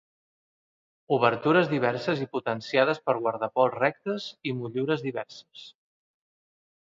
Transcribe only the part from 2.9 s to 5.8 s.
per guardapols rectes i motllures diverses.